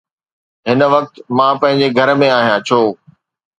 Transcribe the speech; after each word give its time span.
هن 0.69 0.81
وقت، 0.93 1.13
مان 1.37 1.53
پنهنجي 1.61 1.87
گهر 1.97 2.09
۾ 2.25 2.27
آهيان، 2.39 2.59
ڇو؟ 2.67 2.81